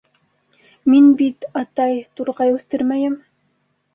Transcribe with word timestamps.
Мин 0.93 1.09
бит, 1.19 1.45
атай, 1.61 2.01
турғай 2.21 2.55
үҫтермәйем. 2.57 3.21